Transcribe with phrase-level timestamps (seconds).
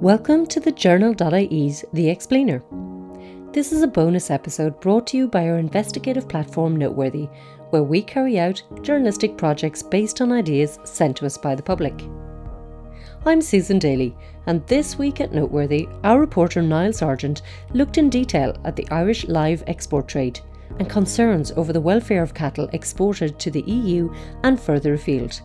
[0.00, 2.62] Welcome to the Journal.ie's The Explainer.
[3.52, 7.28] This is a bonus episode brought to you by our investigative platform Noteworthy,
[7.68, 12.02] where we carry out journalistic projects based on ideas sent to us by the public.
[13.26, 14.16] I'm Susan Daly,
[14.46, 17.42] and this week at Noteworthy, our reporter Niall Sargent
[17.74, 20.40] looked in detail at the Irish live export trade
[20.78, 24.10] and concerns over the welfare of cattle exported to the EU
[24.44, 25.42] and further afield.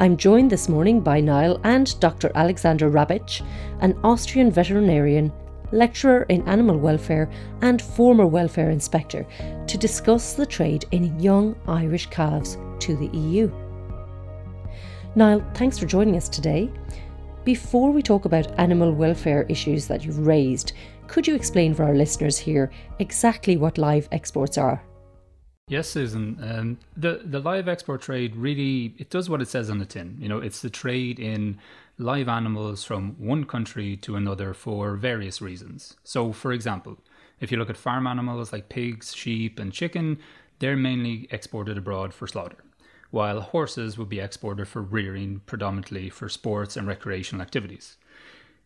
[0.00, 2.32] I'm joined this morning by Niall and Dr.
[2.34, 3.46] Alexander Rabitsch,
[3.80, 5.30] an Austrian veterinarian,
[5.72, 7.28] lecturer in animal welfare,
[7.60, 9.26] and former welfare inspector,
[9.66, 13.52] to discuss the trade in young Irish calves to the EU.
[15.16, 16.70] Niall, thanks for joining us today.
[17.44, 20.72] Before we talk about animal welfare issues that you've raised,
[21.08, 24.82] could you explain for our listeners here exactly what live exports are?
[25.70, 26.36] Yes, Susan.
[26.42, 30.16] Um, the the live export trade really it does what it says on the tin.
[30.18, 31.60] You know, it's the trade in
[31.96, 35.96] live animals from one country to another for various reasons.
[36.02, 36.98] So, for example,
[37.38, 40.18] if you look at farm animals like pigs, sheep, and chicken,
[40.58, 42.64] they're mainly exported abroad for slaughter,
[43.12, 47.96] while horses would be exported for rearing, predominantly for sports and recreational activities.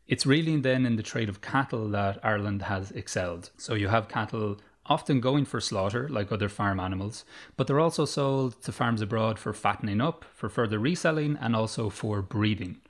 [0.09, 3.51] It's really then in the trade of cattle that Ireland has excelled.
[3.59, 4.57] So you have cattle
[4.87, 7.25] often going for slaughter like other farm animals,
[7.57, 11.89] but they're also sold to farms abroad for fattening up, for further reselling, and also
[11.91, 12.81] for breeding.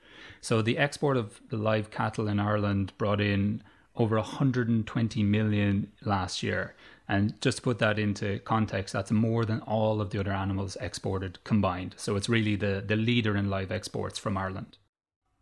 [0.41, 3.63] So the export of the live cattle in Ireland brought in
[3.95, 6.75] over 120 million last year.
[7.07, 10.75] And just to put that into context, that's more than all of the other animals
[10.81, 11.95] exported combined.
[11.97, 14.77] So it's really the, the leader in live exports from Ireland.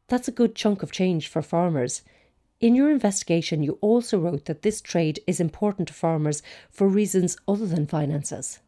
[0.08, 2.02] That's a good chunk of change for farmers.
[2.64, 7.36] In your investigation, you also wrote that this trade is important to farmers for reasons
[7.45, 8.59] other than finances.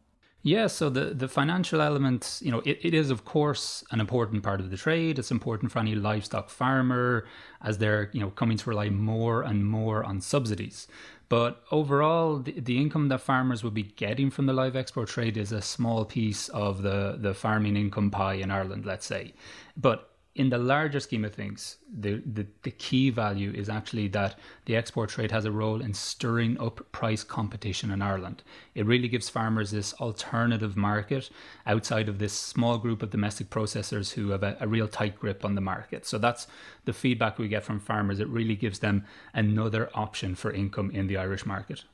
[0.42, 4.42] Yeah, so the, the financial element, you know, it, it is of course an important
[4.42, 5.18] part of the trade.
[5.18, 7.24] It's important for any livestock farmer
[7.62, 10.86] as they're, you know, coming to rely more and more on subsidies.
[11.30, 15.38] But overall, the, the income that farmers would be getting from the live export trade
[15.38, 19.32] is a small piece of the, the farming income pie in Ireland, let's say.
[19.74, 24.38] But in the larger scheme of things, the, the, the key value is actually that
[24.66, 28.42] the export trade has a role in stirring up price competition in Ireland.
[28.74, 31.30] It really gives farmers this alternative market
[31.66, 35.42] outside of this small group of domestic processors who have a, a real tight grip
[35.42, 36.04] on the market.
[36.04, 36.46] So that's
[36.84, 38.20] the feedback we get from farmers.
[38.20, 41.84] It really gives them another option for income in the Irish market.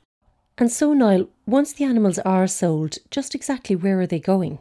[0.57, 4.59] And so, Niall, once the animals are sold, just exactly where are they going?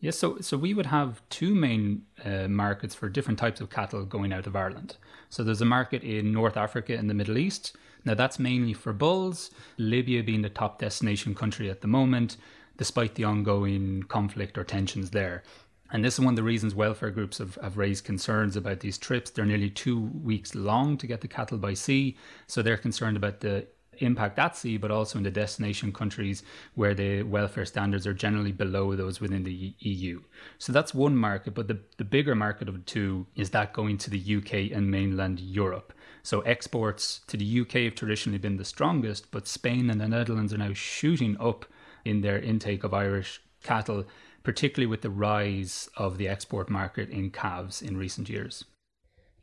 [0.00, 4.04] Yes, so so we would have two main uh, markets for different types of cattle
[4.04, 4.96] going out of Ireland.
[5.30, 7.74] So there's a market in North Africa and the Middle East.
[8.04, 12.36] Now that's mainly for bulls, Libya being the top destination country at the moment,
[12.76, 15.42] despite the ongoing conflict or tensions there.
[15.90, 18.98] And this is one of the reasons welfare groups have, have raised concerns about these
[18.98, 19.30] trips.
[19.30, 22.16] They're nearly two weeks long to get the cattle by sea.
[22.46, 23.68] So they're concerned about the
[23.98, 26.42] impact at sea, but also in the destination countries
[26.74, 30.20] where the welfare standards are generally below those within the EU.
[30.58, 34.10] So that's one market, but the, the bigger market of two is that going to
[34.10, 35.92] the UK and mainland Europe.
[36.22, 40.52] So exports to the UK have traditionally been the strongest, but Spain and the Netherlands
[40.54, 41.66] are now shooting up
[42.04, 44.04] in their intake of Irish cattle,
[44.42, 48.64] particularly with the rise of the export market in calves in recent years.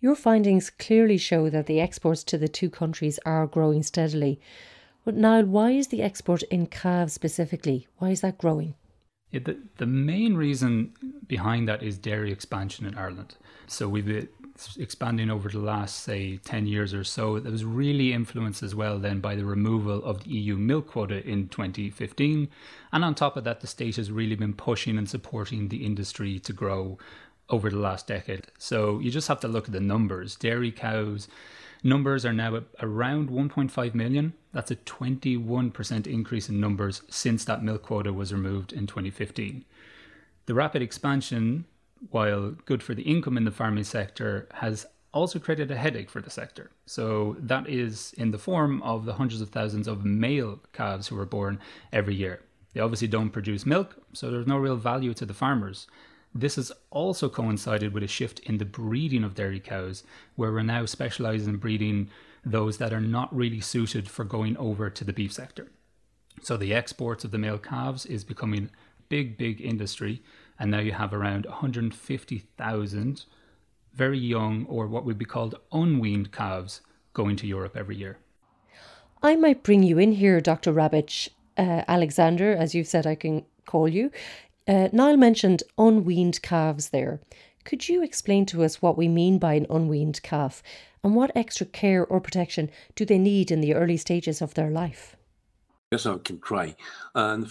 [0.02, 4.40] Your findings clearly show that the exports to the two countries are growing steadily.
[5.06, 7.88] But now, why is the export in calves specifically?
[8.00, 8.74] Why is that growing?
[9.30, 10.94] Yeah, the, the main reason
[11.28, 13.36] behind that is dairy expansion in Ireland.
[13.68, 14.28] So we've been
[14.78, 17.40] expanding over the last, say, 10 years or so.
[17.40, 21.26] That was really influenced as well then by the removal of the EU milk quota
[21.28, 22.50] in 2015.
[22.92, 26.40] And on top of that, the state has really been pushing and supporting the industry
[26.40, 26.98] to grow
[27.52, 28.48] over the last decade.
[28.58, 30.36] So you just have to look at the numbers.
[30.36, 31.28] Dairy cows
[31.84, 34.34] numbers are now around 1.5 million.
[34.54, 39.66] That's a 21% increase in numbers since that milk quota was removed in 2015.
[40.46, 41.66] The rapid expansion,
[42.10, 46.22] while good for the income in the farming sector, has also created a headache for
[46.22, 46.72] the sector.
[46.86, 51.20] So that is in the form of the hundreds of thousands of male calves who
[51.20, 51.60] are born
[51.92, 52.42] every year.
[52.74, 55.88] They obviously don't produce milk, so there's no real value to the farmers.
[56.34, 60.04] This has also coincided with a shift in the breeding of dairy cows,
[60.36, 62.10] where we're now specialising in breeding
[62.46, 65.68] those that are not really suited for going over to the beef sector.
[66.42, 68.72] So the exports of the male calves is becoming
[69.10, 70.24] big, big industry,
[70.58, 73.26] and now you have around 150,000
[73.94, 76.82] very young, or what would be called unweaned calves,
[77.14, 78.18] going to Europe every year.
[79.22, 80.72] I might bring you in here, Dr.
[80.72, 84.12] Rabitsch, uh, Alexander, as you've said, I can call you.
[84.72, 87.20] Uh, Niall mentioned unweaned calves there.
[87.66, 90.64] Could you explain to us what we mean by an unweaned calf
[91.04, 94.70] and what extra care or protection do they need in the early stages of their
[94.70, 95.18] life?
[95.92, 96.78] Yes, I can try.
[97.14, 97.50] And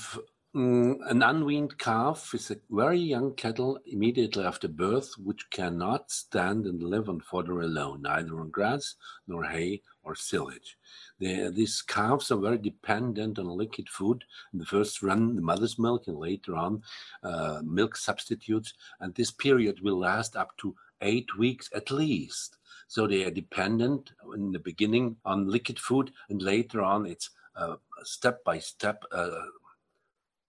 [0.53, 6.67] Mm, an unweaned calf is a very young cattle immediately after birth, which cannot stand
[6.67, 8.97] and live on fodder alone, neither on grass
[9.29, 10.77] nor hay or silage.
[11.21, 14.25] They, these calves are very dependent on liquid food.
[14.53, 16.83] In the first run, the mother's milk, and later on,
[17.23, 18.75] uh, milk substitutes.
[18.99, 22.57] And this period will last up to eight weeks at least.
[22.89, 27.77] So they are dependent in the beginning on liquid food, and later on, it's uh,
[28.03, 29.43] step by step uh,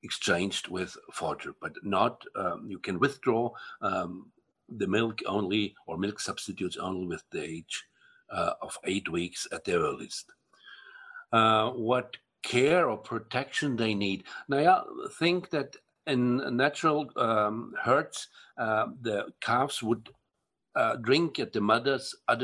[0.04, 3.52] exchanged with fodder, but not, um, you can withdraw
[3.82, 4.32] um,
[4.70, 7.86] the milk only or milk substitutes only with the age
[8.30, 10.34] uh, of eight weeks at the earliest.
[11.32, 14.24] Uh, what care or protection they need.
[14.48, 14.84] Now, I
[15.20, 15.76] think that
[16.08, 18.28] in natural um, herds,
[18.58, 20.10] uh, the calves would
[20.76, 22.42] uh, drink at the mother's at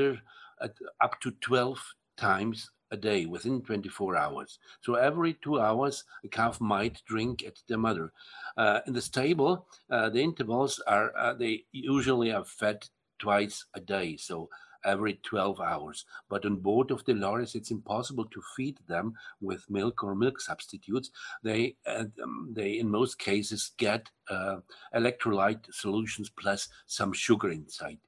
[1.02, 1.80] up to 12
[2.18, 4.60] times a day within 24 hours.
[4.82, 8.12] So every two hours, a calf might drink at the mother.
[8.56, 12.88] Uh, in the stable, uh, the intervals are uh, they usually are fed
[13.20, 14.50] twice a day, so
[14.86, 16.06] every 12 hours.
[16.30, 20.40] But on board of the lorries, it's impossible to feed them with milk or milk
[20.40, 21.12] substitutes.
[21.44, 24.58] They um, they in most cases get uh,
[24.96, 28.00] electrolyte solutions plus some sugar inside.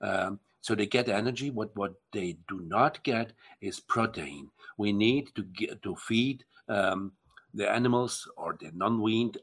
[0.00, 1.50] Um, so they get energy.
[1.50, 4.50] What what they do not get is protein.
[4.76, 7.12] We need to get to feed um,
[7.54, 9.38] the animals or the non-weaned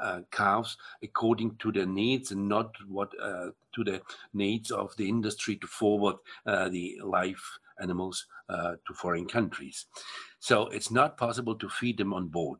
[0.00, 4.00] uh, calves according to their needs and not what uh, to the
[4.32, 7.42] needs of the industry to forward uh, the live
[7.80, 9.86] animals uh, to foreign countries.
[10.38, 12.58] So it's not possible to feed them on board.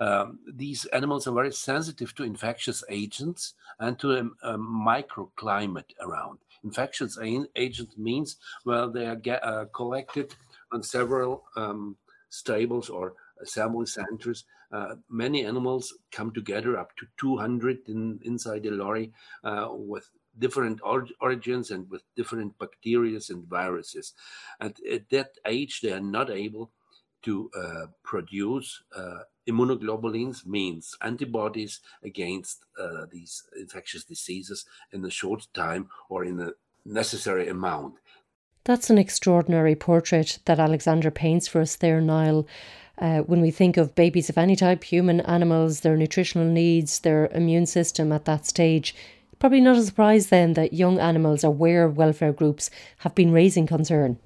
[0.00, 6.38] Um, these animals are very sensitive to infectious agents and to a, a microclimate around.
[6.64, 7.18] Infectious
[7.56, 10.34] agent means, well, they are get, uh, collected
[10.72, 11.96] on several um,
[12.28, 14.44] stables or assembly centers.
[14.70, 19.12] Uh, many animals come together, up to 200 in, inside the lorry,
[19.44, 24.14] uh, with different or- origins and with different bacteria and viruses.
[24.60, 26.70] And at that age, they are not able
[27.22, 35.46] to uh, produce uh, immunoglobulins means antibodies against uh, these infectious diseases in a short
[35.54, 36.52] time or in a
[36.84, 37.94] necessary amount.
[38.64, 42.46] That's an extraordinary portrait that Alexander paints for us there, Niall.
[42.98, 47.28] Uh, when we think of babies of any type, human, animals, their nutritional needs, their
[47.28, 48.94] immune system at that stage,
[49.38, 53.66] probably not a surprise then that young animals or where welfare groups have been raising
[53.66, 54.18] concern.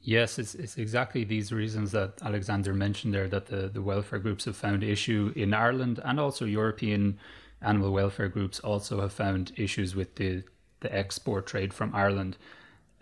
[0.00, 4.44] Yes, it's, it's exactly these reasons that Alexander mentioned there that the, the welfare groups
[4.44, 7.18] have found issue in Ireland and also European
[7.60, 10.44] animal welfare groups also have found issues with the,
[10.80, 12.36] the export trade from Ireland.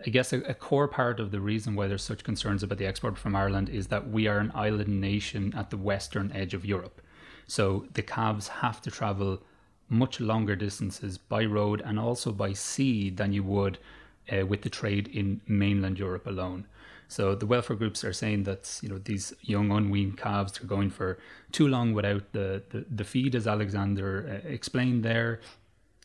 [0.05, 2.85] I guess a, a, core part of the reason why there's such concerns about the
[2.85, 6.65] export from Ireland is that we are an island nation at the western edge of
[6.65, 7.01] Europe.
[7.47, 9.41] So the calves have to travel
[9.89, 13.77] much longer distances by road and also by sea than you would
[14.31, 16.65] uh, with the trade in mainland Europe alone.
[17.07, 20.89] So the welfare groups are saying that you know these young unweaned calves are going
[20.89, 21.17] for
[21.51, 25.39] too long without the the, the feed, as Alexander uh, explained there,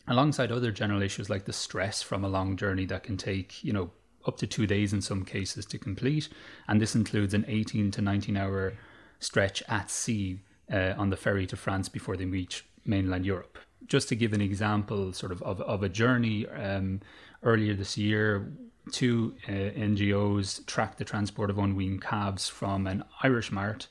[0.07, 3.73] alongside other general issues like the stress from a long journey that can take you
[3.73, 3.91] know
[4.25, 6.29] up to two days in some cases to complete,
[6.67, 8.73] and this includes an 18 to 19 hour
[9.19, 10.39] stretch at sea
[10.71, 13.57] uh, on the ferry to France before they reach mainland Europe.
[13.85, 16.47] Just to give an example, sort of of, of a journey.
[16.47, 17.01] Um,
[17.43, 18.51] earlier this year,
[18.91, 23.87] two uh, NGOs tracked the transport of unweaned calves from an Irish mart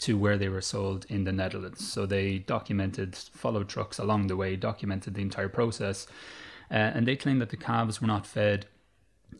[0.00, 1.86] to where they were sold in the Netherlands.
[1.86, 6.06] So they documented, followed trucks along the way, documented the entire process,
[6.70, 8.66] uh, and they claimed that the calves were not fed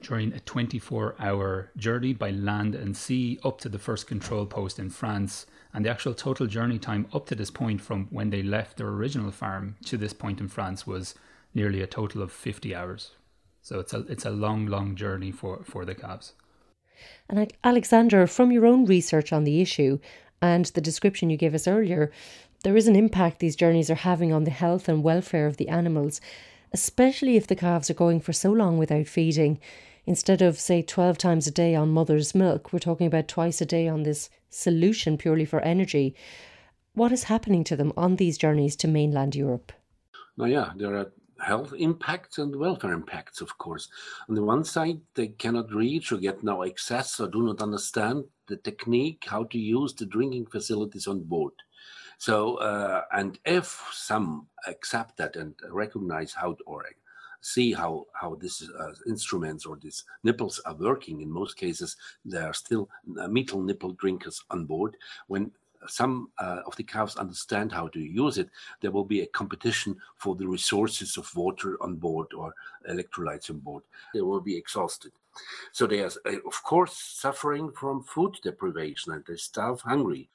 [0.00, 4.78] during a 24 hour journey by land and sea up to the first control post
[4.78, 5.46] in France.
[5.74, 8.88] And the actual total journey time up to this point from when they left their
[8.88, 11.14] original farm to this point in France was
[11.54, 13.12] nearly a total of 50 hours.
[13.62, 16.34] So it's a it's a long, long journey for for the calves.
[17.28, 19.98] And Alexander, from your own research on the issue
[20.40, 22.10] and the description you gave us earlier,
[22.64, 25.68] there is an impact these journeys are having on the health and welfare of the
[25.68, 26.20] animals,
[26.72, 29.58] especially if the calves are going for so long without feeding.
[30.04, 33.66] Instead of, say, 12 times a day on mother's milk, we're talking about twice a
[33.66, 36.14] day on this solution purely for energy.
[36.94, 39.72] What is happening to them on these journeys to mainland Europe?
[40.36, 41.12] Now, yeah, there are
[41.42, 43.88] health impacts and welfare impacts, of course.
[44.28, 48.24] On the one side, they cannot reach or get no access or do not understand
[48.46, 51.52] the technique, how to use the drinking facilities on board.
[52.18, 56.84] So, uh, and if some accept that and recognize how to, or
[57.42, 61.20] see how how these uh, instruments or these nipples are working.
[61.20, 62.88] In most cases, there are still
[63.20, 64.96] uh, metal nipple drinkers on board.
[65.26, 65.50] When
[65.88, 68.48] some uh, of the calves understand how to use it,
[68.80, 72.54] there will be a competition for the resources of water on board or
[72.88, 73.82] electrolytes on board.
[74.14, 75.12] They will be exhausted.
[75.72, 80.28] So they are, uh, of course, suffering from food deprivation and they starve hungry.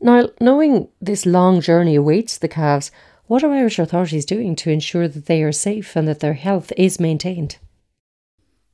[0.00, 2.90] Now, knowing this long journey awaits the calves,
[3.26, 6.72] what are Irish authorities doing to ensure that they are safe and that their health
[6.76, 7.58] is maintained?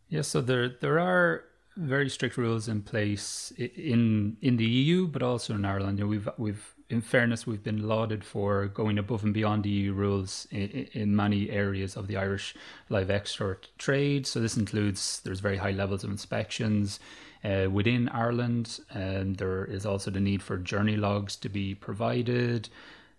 [0.08, 1.44] Yes, so there there are
[1.76, 5.98] very strict rules in place in in the EU, but also in Ireland.
[5.98, 9.70] You know, we've we've in fairness, we've been lauded for going above and beyond the
[9.70, 12.54] EU rules in, in many areas of the Irish
[12.88, 14.26] live export trade.
[14.26, 17.00] So this includes there's very high levels of inspections
[17.44, 22.68] uh, within Ireland, and there is also the need for journey logs to be provided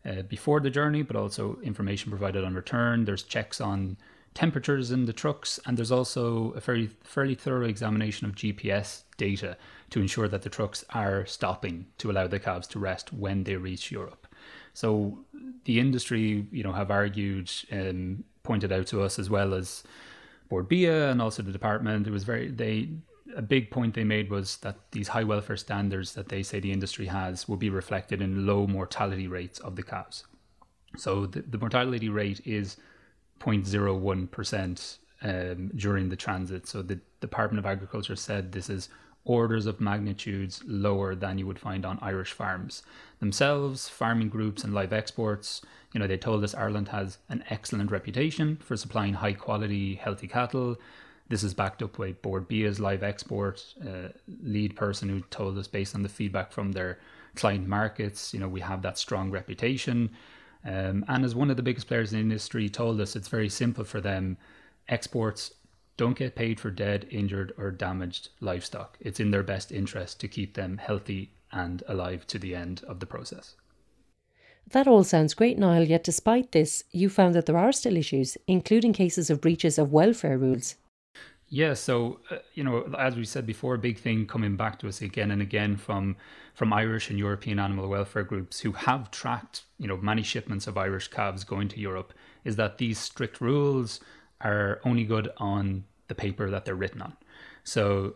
[0.06, 3.06] uh, before the journey, but also information provided on return.
[3.06, 3.98] There's checks on
[4.38, 9.58] temperatures in the trucks, and there's also a very fairly thorough examination of GPS data
[9.90, 13.56] to ensure that the trucks are stopping to allow the calves to rest when they
[13.56, 14.28] reach Europe.
[14.76, 15.18] So
[15.66, 19.82] the industry, you know, have argued and pointed out to us as well as
[20.50, 22.06] Bord Bia and also the department.
[22.06, 22.90] It was very they
[23.36, 26.72] a big point they made was that these high welfare standards that they say the
[26.72, 30.26] industry has will be reflected in low mortality rates of the calves.
[30.96, 32.78] So the, the mortality rate is
[33.40, 36.68] 0.01% um, during the transit.
[36.68, 38.90] So the Department of Agriculture said this is
[39.26, 42.84] orders of magnitudes lower than you would find on Irish farms
[43.20, 45.62] themselves, farming groups, and live exports.
[45.94, 50.28] You know, they told us Ireland has an excellent reputation for supplying high quality, healthy
[50.28, 50.78] cattle.
[51.30, 54.10] This is backed up by Bord Bia's live export uh,
[54.42, 57.00] lead person who told us based on the feedback from their
[57.36, 60.10] client markets, you know, we have that strong reputation.
[60.68, 63.48] Um, and as one of the biggest players in the industry told us, it's very
[63.48, 64.38] simple for them.
[64.90, 65.54] Exports
[65.96, 68.98] don't get paid for dead, injured, or damaged livestock.
[69.00, 73.00] It's in their best interest to keep them healthy and alive to the end of
[73.00, 73.56] the process.
[74.72, 78.38] That all sounds great, Niall, yet despite this, you found that there are still issues,
[78.48, 80.76] including cases of breaches of welfare rules.
[81.50, 84.88] Yeah, so uh, you know, as we said before, a big thing coming back to
[84.88, 86.18] us again and again from
[86.54, 90.78] from Irish and European animal welfare groups who have tracked you know many shipments of
[90.78, 92.14] Irish calves going to Europe
[92.44, 94.00] is that these strict rules
[94.42, 97.16] are only good on the paper that they're written on.
[97.64, 98.16] So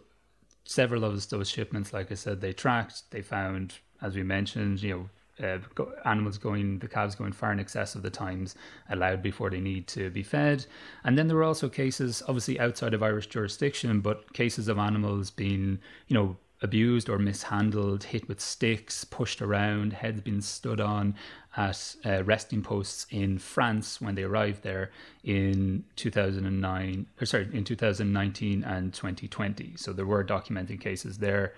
[0.65, 4.89] several of those shipments, like I said, they tracked, they found, as we mentioned, you
[4.91, 5.09] know,
[5.41, 5.59] uh,
[6.05, 8.55] animals going, the calves going far in excess of the times
[8.89, 10.65] allowed before they need to be fed.
[11.03, 15.29] And then there were also cases, obviously outside of Irish jurisdiction, but cases of animals
[15.31, 21.15] being, you know, abused or mishandled, hit with sticks, pushed around, heads being stood on
[21.57, 24.91] at uh, resting posts in France when they arrived there
[25.23, 29.73] in 2009, or sorry, in 2019 and 2020.
[29.75, 31.53] So there were documented cases there.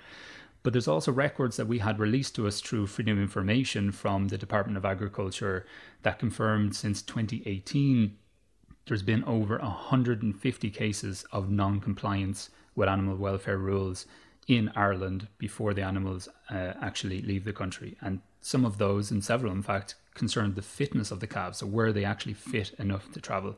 [0.64, 4.38] But there's also records that we had released to us through Freedom Information from the
[4.38, 5.66] Department of Agriculture
[6.04, 8.18] that confirmed since 2018
[8.86, 14.06] there's been over 150 cases of non compliance with animal welfare rules
[14.48, 17.96] in Ireland before the animals uh, actually leave the country.
[18.02, 21.66] And some of those, and several in fact, concerned the fitness of the calves, so
[21.66, 23.56] were they actually fit enough to travel?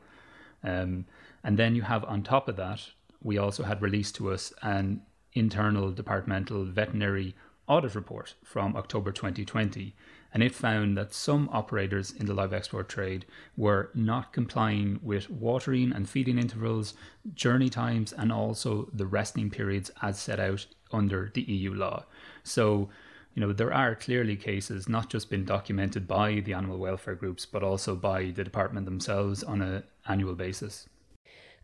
[0.62, 1.06] Um,
[1.42, 5.02] and then you have on top of that, we also had released to us an
[5.36, 7.34] internal departmental veterinary
[7.68, 9.94] audit report from October 2020,
[10.32, 13.24] and it found that some operators in the live export trade
[13.56, 16.94] were not complying with watering and feeding intervals,
[17.34, 22.04] journey times, and also the resting periods as set out under the EU law.
[22.42, 22.88] So,
[23.34, 27.46] you know, there are clearly cases not just been documented by the animal welfare groups,
[27.46, 30.88] but also by the department themselves on an annual basis.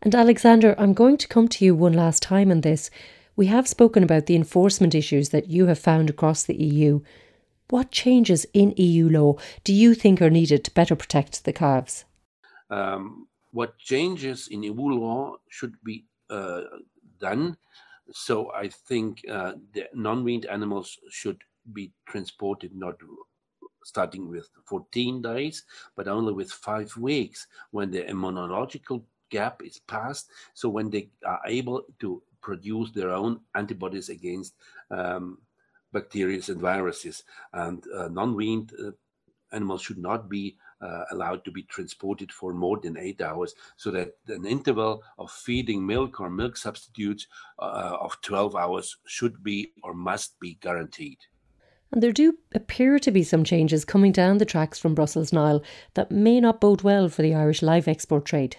[0.01, 2.91] And Alexander, I'm going to come to you one last time on this.
[3.35, 7.01] We have spoken about the enforcement issues that you have found across the EU.
[7.69, 12.05] What changes in EU law do you think are needed to better protect the calves?
[12.69, 16.61] Um, what changes in EU law should be uh,
[17.19, 17.57] done?
[18.11, 22.95] So I think uh, the non-weaned animals should be transported not
[23.83, 25.63] starting with 14 days,
[25.95, 30.29] but only with five weeks when the immunological gap is passed.
[30.53, 34.53] So when they are able to produce their own antibodies against
[34.91, 35.39] um,
[35.91, 37.23] bacteria and viruses.
[37.53, 38.91] And uh, non-weaned uh,
[39.51, 43.89] animals should not be uh, allowed to be transported for more than eight hours, so
[43.91, 47.27] that an interval of feeding milk or milk substitutes
[47.59, 51.19] uh, of 12 hours should be or must be guaranteed.
[51.91, 55.63] And there do appear to be some changes coming down the tracks from Brussels Niall
[55.93, 58.57] that may not bode well for the Irish live export trade.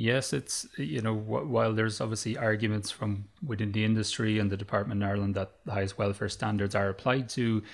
[0.00, 5.02] Yes, it's you know while there's obviously arguments from within the industry and the department
[5.02, 7.64] in Ireland that the highest welfare standards are applied to,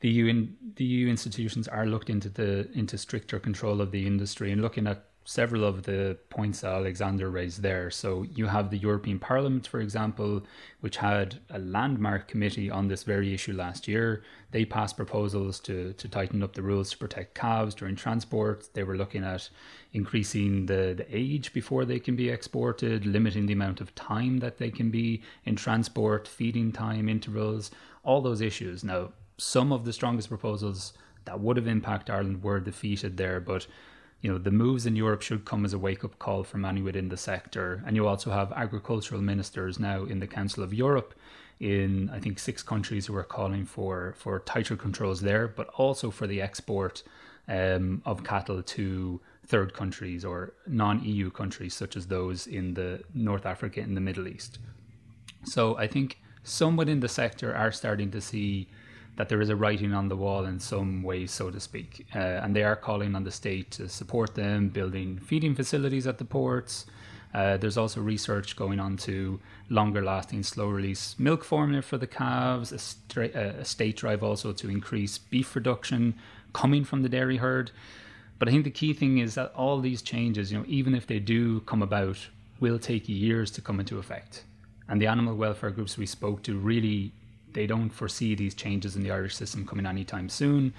[0.00, 4.04] the EU in, the EU institutions are looked into the into stricter control of the
[4.08, 7.90] industry and looking at several of the points Alexander raised there.
[7.90, 10.42] So you have the European Parliament, for example,
[10.80, 14.22] which had a landmark committee on this very issue last year.
[14.50, 18.68] They passed proposals to, to tighten up the rules to protect calves during transport.
[18.74, 19.48] They were looking at
[19.92, 24.58] increasing the, the age before they can be exported, limiting the amount of time that
[24.58, 27.70] they can be in transport, feeding time intervals,
[28.02, 28.82] all those issues.
[28.82, 30.92] Now, some of the strongest proposals
[31.24, 33.66] that would have impacted Ireland were defeated there, but
[34.22, 36.80] you know, the moves in Europe should come as a wake up call for many
[36.80, 37.82] within the sector.
[37.84, 41.12] And you also have agricultural ministers now in the Council of Europe
[41.58, 46.10] in I think six countries who are calling for for tighter controls there, but also
[46.10, 47.02] for the export
[47.48, 53.44] um, of cattle to third countries or non-EU countries such as those in the North
[53.44, 54.58] Africa and the Middle East.
[55.44, 58.68] So I think some within the sector are starting to see
[59.16, 62.06] that there is a writing on the wall in some ways, so to speak.
[62.14, 66.18] Uh, and they are calling on the state to support them, building feeding facilities at
[66.18, 66.86] the ports.
[67.34, 69.40] Uh, there's also research going on to
[69.70, 74.22] longer lasting slow release milk formula for the calves, a, stra- uh, a state drive
[74.22, 76.14] also to increase beef production
[76.52, 77.70] coming from the dairy herd.
[78.38, 81.06] But I think the key thing is that all these changes, you know, even if
[81.06, 82.18] they do come about,
[82.60, 84.44] will take years to come into effect.
[84.88, 87.12] And the animal welfare groups we spoke to really
[87.54, 90.72] they don't foresee these changes in the Irish system coming anytime soon.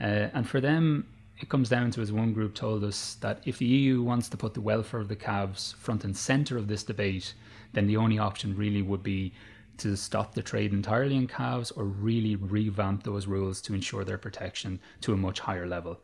[0.00, 1.06] Uh, and for them,
[1.40, 4.36] it comes down to, as one group told us, that if the EU wants to
[4.36, 7.34] put the welfare of the calves front and centre of this debate,
[7.72, 9.32] then the only option really would be
[9.78, 14.18] to stop the trade entirely in calves or really revamp those rules to ensure their
[14.18, 16.00] protection to a much higher level.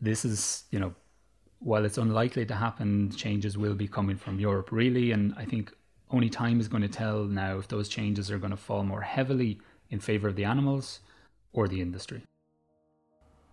[0.00, 0.94] This is, you know,
[1.58, 5.12] while it's unlikely to happen, changes will be coming from Europe, really.
[5.12, 5.72] And I think
[6.12, 9.00] only time is going to tell now if those changes are going to fall more
[9.00, 9.58] heavily
[9.90, 11.00] in favour of the animals
[11.52, 12.22] or the industry.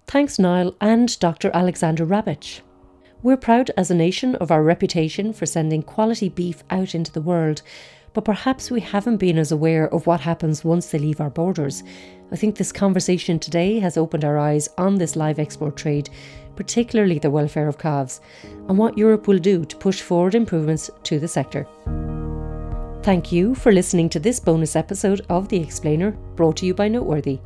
[0.08, 1.52] Thanks, Niall and Dr.
[1.54, 2.62] Alexander Rabitsch.
[3.22, 7.22] We're proud as a nation of our reputation for sending quality beef out into the
[7.22, 7.62] world,
[8.14, 11.84] but perhaps we haven't been as aware of what happens once they leave our borders.
[12.32, 16.10] I think this conversation today has opened our eyes on this live export trade,
[16.56, 18.22] particularly the welfare of calves,
[18.68, 21.68] and what Europe will do to push forward improvements to the sector.
[23.02, 26.90] Thank you for listening to this bonus episode of The Explainer, brought to you by
[26.90, 27.40] Noteworthy.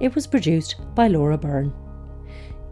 [0.00, 1.72] It was produced by Laura Byrne.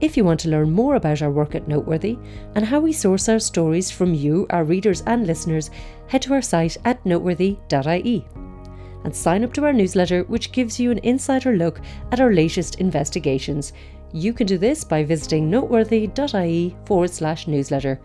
[0.00, 2.18] If you want to learn more about our work at Noteworthy
[2.56, 5.70] and how we source our stories from you, our readers and listeners,
[6.08, 8.26] head to our site at noteworthy.ie
[9.04, 12.80] and sign up to our newsletter, which gives you an insider look at our latest
[12.80, 13.72] investigations.
[14.12, 18.00] You can do this by visiting noteworthy.ie forward slash newsletter.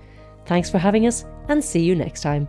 [0.45, 2.47] Thanks for having us and see you next time.